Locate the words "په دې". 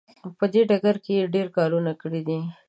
0.37-0.61